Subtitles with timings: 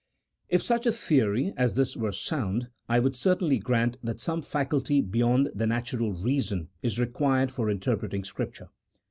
[0.49, 4.99] If such a theory as this were sound, I would certainly grant that some faculty
[4.99, 8.69] beyond the natural reason is re quired for interpreting Scripture.